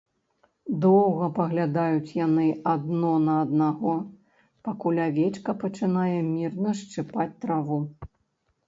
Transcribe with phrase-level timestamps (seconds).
[0.85, 3.95] Доўга паглядаюць яны адно на аднаго,
[4.71, 7.79] пакуль авечка пачынае мірна шчыпаць траву.